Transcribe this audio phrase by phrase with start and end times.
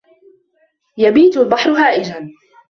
[0.97, 2.29] يَبِيتُ الْبَحْرُ هَائِجًا.